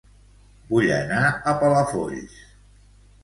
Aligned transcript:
Vull 0.69 0.87
anar 0.95 1.19
a 1.29 1.53
Palafolls 1.63 2.39